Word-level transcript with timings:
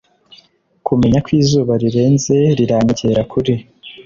kumenya 0.85 1.17
ko 1.25 1.29
izuba 1.41 1.73
rirenze 1.81 2.35
riranyegera 2.57 3.21
kuri 3.31 3.53